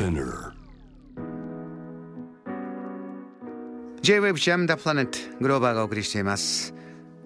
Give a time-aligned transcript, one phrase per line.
[0.00, 0.54] Spinner.
[4.00, 6.74] J-Wave Jam the Planet グローバーがお送りしています。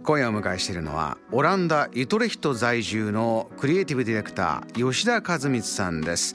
[0.03, 6.35] 今夜お迎えしているのはオランダユトレヒト在住のクリエイティブディレクター吉田和光さんです。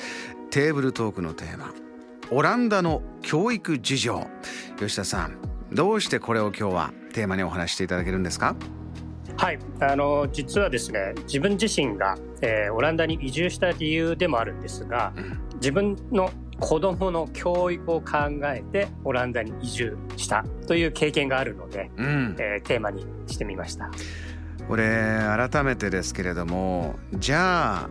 [0.50, 1.74] テーブルトークのテーマ
[2.32, 4.26] オランダの教育事情。
[4.78, 5.38] 吉田さん
[5.74, 8.56] どうしてこれを今日はテーマにお話していただけるんですか？
[9.36, 9.60] はい。
[9.82, 23.90] あの実はですね自分自身が、えー、オランダに移住した理由でもあるんですが、うん、自分の子どもの教育を考えてオランダに移住したという経験があるので、うん、えー、テーマにしてみました。
[24.68, 27.90] これ改めてですけれどもじゃあ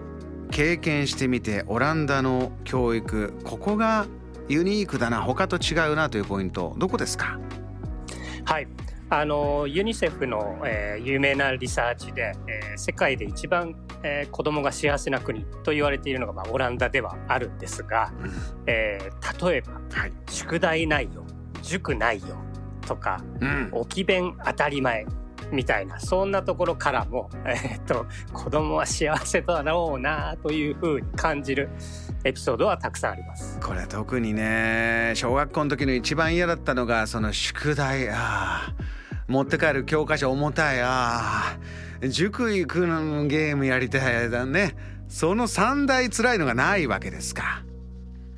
[0.50, 4.06] 経験してみてオランダの教育ここが
[4.48, 7.38] ユニークだな他と違うなというポイントどこですか？
[8.44, 8.68] はい
[9.10, 18.30] あのユニセフの、えー、有名なリサーチで、えー、世界で一番、えー、子どもが幸せな国と言われているのが、まあ、オランダではあるんですが、うん、
[18.66, 21.24] えー、例えば、はい、宿題ないよ
[21.62, 22.36] 塾ないよ
[22.86, 25.06] とか、うん、置き弁当たり前
[25.50, 31.70] みたいなそんなところからも、えー、っと子供は幸せだろうなというふうに感じる
[32.24, 33.58] エピソードはたくさんあります。
[33.60, 38.10] これ特にね小学校の時の一番嫌だったのがその宿題。
[38.10, 38.97] ああ
[39.28, 40.80] 持って帰る教科書重たい。
[40.82, 41.58] あ
[42.08, 44.74] 塾行くのゲームやりたいだね。
[45.08, 47.62] その三大辛いのがないわけですか。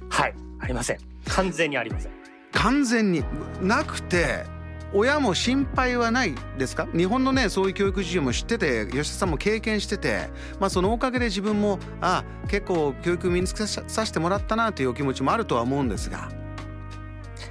[0.08, 0.34] はい。
[0.61, 0.98] ありません。
[1.27, 2.12] 完全にありません。
[2.52, 3.24] 完全に
[3.62, 4.44] なくて
[4.92, 6.88] 親も心配はないですか？
[6.92, 16.28] 日本のねそういう教育事情も知ってて吉田さんも経験しててまあそのおかげで自分もあ結構教育身につけさせてもらったなというお気持ちもあるとは思うんですが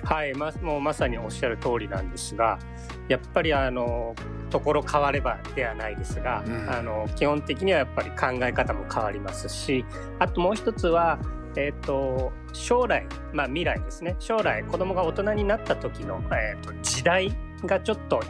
[0.03, 2.59] はいまもうまさにおっしゃる通りなんですが
[3.07, 4.15] やっぱりあの
[4.49, 9.85] ところ変わればではないですが、うん、あの基本的にはやっぱり考え方も変わりますし
[10.19, 11.19] あともう一つは
[11.55, 14.15] えーと、将来、まあ、未来ですね。
[14.19, 17.35] 将来子供が大人になった時の、えーと、時代
[17.65, 18.21] がちょっと、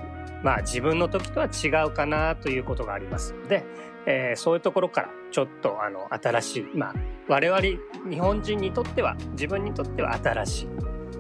[0.44, 3.34] まあ、自分の時とは違うかなということがあります。
[3.34, 3.66] ので、
[4.06, 6.94] えー、そういうところからちょっとあの新しい、まあ、
[7.28, 7.62] 我々
[8.10, 10.68] 日本人にとっては自分にとっては新しい、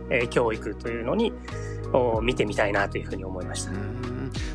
[0.09, 1.33] えー、教育というのに
[1.93, 3.71] を見てみたいなというふうに思いました。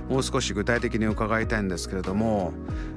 [0.09, 2.53] もう少し具体的に伺いたいんですけれども、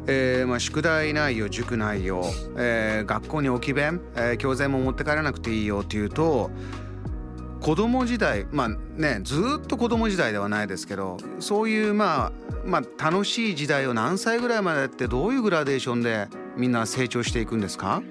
[0.08, 2.22] えーまあ、宿題ないよ塾ないよ、
[2.58, 6.52] えー、学校に置き弁、えー、教材も持って帰らなくていいよっていうと
[7.62, 12.32] 子供時代まあねずっと子供時代ではないですけどそういうまあ
[12.66, 18.04] まあ楽しい時代を何歳ぐらいまでやってどういうグラデーションでみんな成長していくんですか？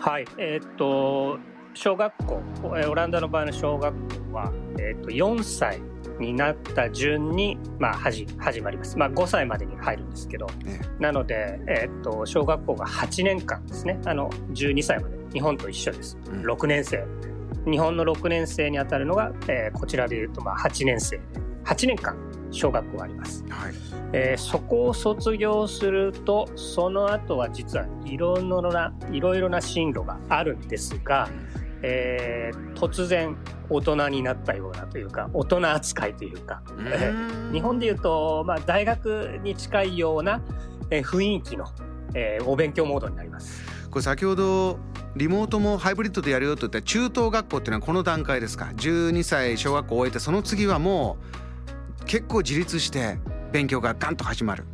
[0.00, 0.26] はい。
[0.38, 1.38] えー、っと
[1.74, 3.94] 小学校オランダの場合の小学
[4.30, 5.80] 校は、えー、と4歳
[6.18, 14.00] になった順に、まあ、始始まります、まあ、5歳までに入るんですけど、ね、なので、えー、と小学校が8年間ですね。
[14.06, 15.14] あの12歳まで。
[15.34, 17.04] 日本と一緒です、うん、6年生。
[17.68, 21.16] 日本の6年生にあたるのが、えー、こちらでいうとまあ8年生。
[21.16, 21.24] で
[21.64, 22.16] 8年間
[22.50, 23.74] 小学校があります、はい、
[24.12, 33.36] えー、そこを卒業するとその後は実はいろいろないろいろな進路があるんですが、うんえー、突然
[33.68, 40.40] 大人になったようなというか大人扱いというか、えー、日本でいうと、まあ、大学に近いような、
[40.90, 41.66] えー、雰囲気の、
[42.14, 43.62] えー、お勉強モードになります。
[43.90, 44.78] これ先ほど
[45.14, 51.18] リモートもハイブリッドでやるよと言った中等学校っていうのはこの段階ですか？12歳小学校を終えてその次はも
[52.00, 53.18] う結構自立して
[53.52, 54.64] 勉強がガンと始まる。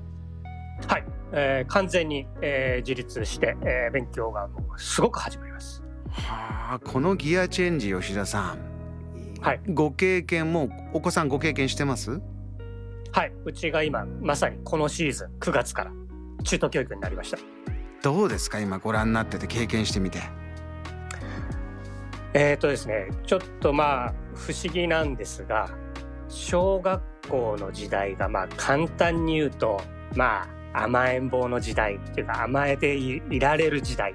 [0.87, 5.83] はい、えー、完全に、えー、自立して、えー、勉強がすごく始まります
[6.13, 9.41] はあこのギアチェンジ吉田さん。
[9.41, 9.61] はい。
[9.69, 12.21] ご経験もお子さんご経験してます？
[13.13, 13.33] はい。
[13.45, 15.93] うちが今まさにこのシーズン9月から
[16.45, 17.39] 中等教育になりました。
[18.03, 18.61] どうですか？
[18.61, 20.21] 今ご覧になってて経験してみて。
[22.33, 25.69] えっ、とですねちょっとまあ不思議なんですが
[26.29, 29.81] 小学校の時代がまあ簡単に言うと
[30.15, 34.15] まあ甘えん坊の時代っていうか甘えていられる時代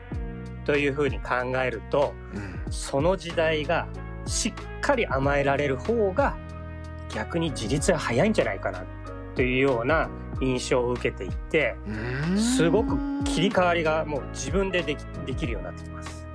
[0.65, 3.87] というふうに考えると、うん、その時代が
[4.25, 6.35] しっかり甘えられる方が
[7.13, 8.83] 逆に自立が早いんじゃないかな
[9.35, 10.09] というような
[10.41, 11.75] 印象を受けていて
[12.35, 16.25] すごく切り替わりがもう自分でできできるようになってきます。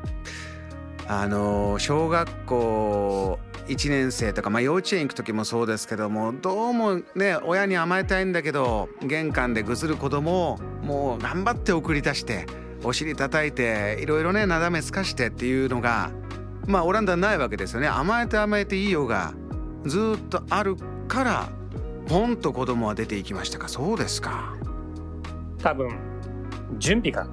[1.07, 12.47] あの小学校1年生とか、まあ、幼稚園行く時もそうですけどもどうもね親に甘えたいんだけど玄関でぐずる子供をもう頑張って送り出して
[12.83, 16.11] お尻叩いていろいろねなだめすかしてっていうのが
[16.67, 17.89] まあオランダないわけですよね。
[17.89, 19.35] 甘えて甘えていいよが
[19.85, 20.77] ずっとある
[21.09, 21.49] から
[22.07, 23.69] ポンと子供は出ていきましたか。
[23.69, 24.55] そうですか。
[25.59, 25.91] 多分
[26.79, 27.29] 準備が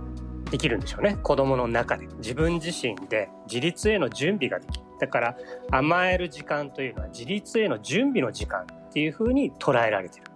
[0.52, 1.18] できるんでしょうね。
[1.24, 2.08] 子供の中で。
[2.18, 4.86] 自分自身で自立への準備ができる。
[5.00, 5.38] だから
[5.72, 10.27] 甘える時間というのは自立への準備の時間っていうふうに捉えられてる。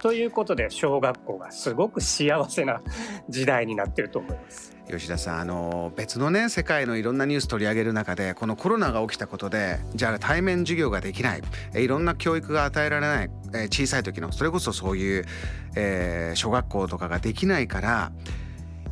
[0.00, 2.80] ということで小学校がすごく幸せな
[3.28, 4.76] 時代になってると思います。
[4.88, 11.42] 吉田さんあの別のね世界のいろんなニュース取り上げる中でこのコロナが起きたことでじゃあ対面授業ができない
[11.74, 13.30] いろんな教育が与えられない、
[13.68, 15.24] 小さい時のそれこそそういう、
[15.76, 18.10] えー、小学校とかができないから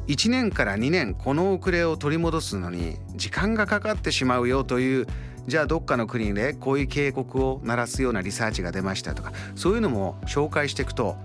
[0.07, 5.07] 1年から2年この遅れを取り戻すのに時間がかかってしまうよという
[5.49, 11.17] じゃあどっかの国でこういう警告を鳴らすようなリサーチが出ましたとかそういうのも紹介していくと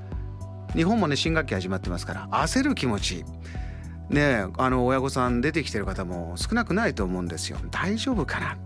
[0.74, 3.26] 日本もね新学期始まってますから焦る気持ち。
[4.10, 7.58] ねあの親御さん出てきてる方も少なくないと思うんですよ。
[7.72, 8.58] 大丈夫かな？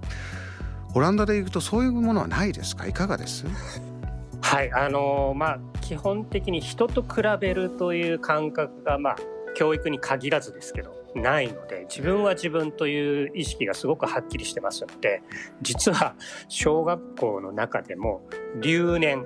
[0.96, 2.86] オランダで行くとそういうものはないですか？
[2.88, 3.46] いかがです？
[4.42, 9.16] はいあのまあ基本的に人と比べるという感覚がまあ
[9.56, 10.96] 教育に限らずですけど。
[11.18, 15.22] ないので自分は自分という意識がすごくはっきりしてますので
[15.62, 16.16] 実は
[16.48, 18.22] 小学校の中でも
[18.62, 19.26] 留年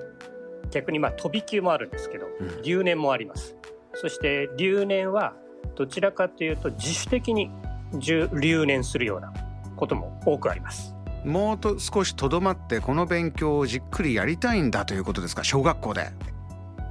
[0.70, 2.26] 逆にまあ飛び級もあるんですけど
[2.62, 3.56] 留年もあります。
[3.94, 5.34] そして留年は
[5.76, 7.50] どちらかというと自主的に
[7.92, 9.32] 留年するような
[9.76, 10.94] ことも多くあります。
[11.24, 15.44] もうと少しとどまってこの勉強をじっくりやりたいんだということですか？
[15.44, 16.08] 小学校で。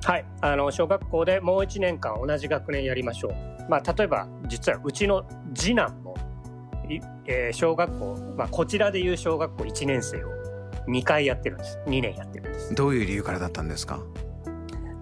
[0.04, 0.26] はい。
[0.42, 3.34] あの小学校でもう1年間同じ学年やりましょう。
[3.70, 6.16] まあ、例えば実はうちの次男も、
[7.26, 10.30] えー、小学校、まあ、こちらでいう小学校1年生を
[10.88, 11.80] 2回やってるんです。
[11.86, 12.74] 2年やってるんです。
[12.74, 14.00] どういう理由からだったんですか？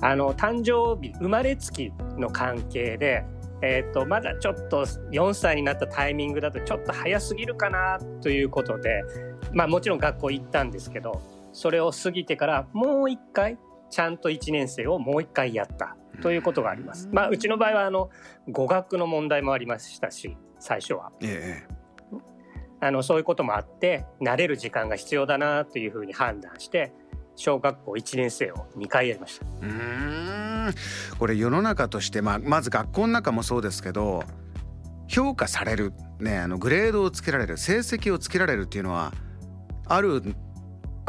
[0.02, 3.26] あの誕生日生まれつきの関係で
[3.62, 9.04] えーと、まだちょっと4歳になったタイミングだとちょっと早すぎるかなということで、
[9.52, 13.58] まあ、もちろん学校行ったんですけどそれを過ぎてからもう一回
[13.90, 17.10] ちゃんと1年生をもう一回やったということがあります。
[17.12, 18.10] まあ、うちの場合はあの
[18.50, 21.12] 語学の問題もありましたし最初は。
[21.22, 21.80] ええ
[22.82, 26.94] あのそういうこともあって慣れる時間が必要だなというふうに判断して
[27.36, 29.46] 小学校1年生を2回やりました。
[29.62, 30.74] うん
[31.18, 34.24] これ世の中として、まあ、まず学校の中もそうですけど
[35.08, 39.14] 評価される、ね、あのグレードをつけられる成績をつけられるっていうのは
[39.88, 40.22] ある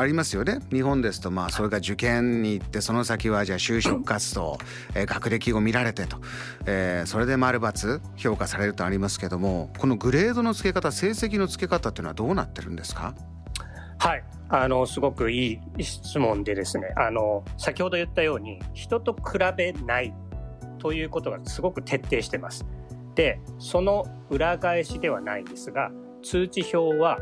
[0.00, 0.60] ありますよね。
[0.70, 4.58] 日本ですとまあそれが受験に行ってその先はじゃあ就職活動、
[4.94, 6.18] えー、学歴を見られてと、
[6.66, 13.14] えー、それで丸×評価されるとありますけどもこのグレードの付け方成績の付け方っていうのはどうなってるんですか？
[13.98, 14.24] はい。
[14.48, 16.92] あのすごくいい質問でですね。
[16.96, 20.12] あの先ほど言ったように人と比べない
[20.78, 22.66] ということがすごく徹底してます。
[23.14, 25.90] でその裏返しではないんですが
[26.22, 27.18] 通知表は、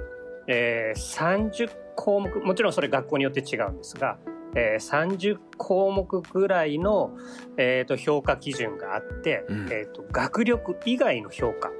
[0.48, 4.18] えー、30項目もちろんそれ学校によって違うんですが、
[4.56, 7.12] えー、30項目ぐらいの、
[7.56, 11.70] えーと、評価基準があって、うん、えーと学力以外の評価。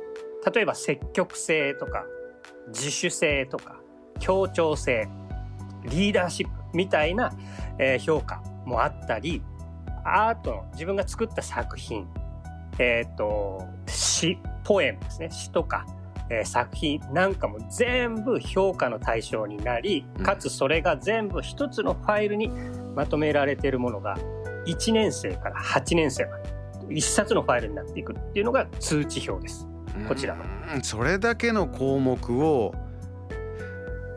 [0.53, 2.07] 例えば積極性とか
[2.69, 3.81] 自主性とか
[4.21, 5.09] 協調性
[5.85, 7.33] リーダーシップみたいな、
[7.79, 9.43] えー、評価もあったり
[10.05, 12.07] アートの自分が作った作品
[12.79, 15.31] えっ、ー、と詩ポエムですね。
[15.31, 15.87] 詩とか、
[16.31, 22.51] えー、作品なんかも全部評価の対象になりかつそれが全部一つのファイルに
[22.95, 24.17] まとめられているものが
[24.67, 26.59] 1年生から8年生まで
[26.89, 29.67] 1冊のファイルになっていくっていうのが通知表です。
[30.07, 30.45] こちらの。
[30.83, 32.75] それだけの項目を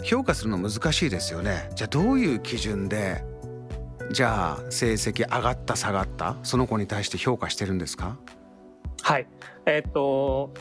[0.03, 1.69] 評価するの難しいですよね。
[1.75, 3.23] じゃあどういう基準で
[4.11, 8.17] じゃあ成績上がった下がったその子に対して評価してるんですか？
[9.01, 9.27] はい。
[9.65, 10.53] えっ、と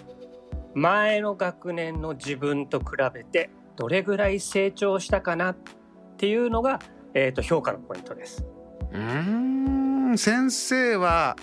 [0.75, 5.57] 前の学年の自分と比べてどれぐらい成長したかなっ
[6.17, 6.81] ていうのが、
[7.15, 8.45] えーと、評価のポイントです。
[8.93, 11.37] うん先生は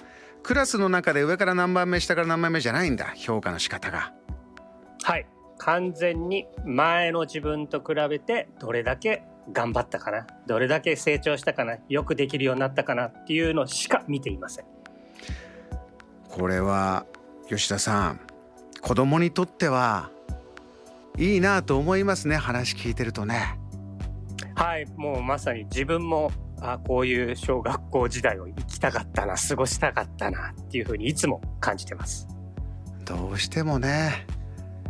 [0.44, 4.14] クラスの中で上から何番目下から何番目じゃないんだ評価の仕方が。
[5.04, 5.26] はい。
[5.58, 14.66] 完全に前の自分と比べてどれだけ頑張ったかなどれだけ成長したかなよくできるようになったかなっていうのしか見ていません。
[16.30, 17.06] これは
[17.50, 18.27] 吉田さん
[18.82, 20.12] 子供にとっては
[21.18, 23.60] いいなと思いますね話聞いてるとね。
[24.56, 26.32] はいもうまさに自分も
[26.62, 32.28] あこういう小学校時代を生きたかったな過ごしたかったなっていうふうにいつも感じてます。
[33.06, 34.26] どうしてもね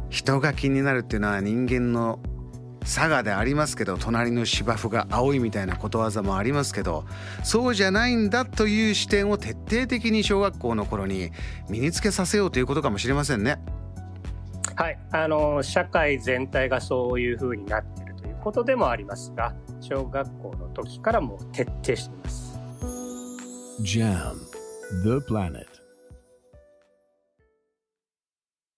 [0.09, 2.19] 人が気になるっていうのは人間の
[2.87, 7.03] 差がでありますけど隣の芝生が青いみたいなことわざもありますけど
[7.43, 11.31] そうじゃないんだという視点を徹底的に小学校の頃に
[11.69, 13.59] 身につけさせようということかもしれませんね。
[14.75, 22.59] はいあの社会全体がそういうふうになっているということでもありますが小学校の時からも徹底しています。
[23.81, 24.33] JAM
[25.03, 25.76] The Planet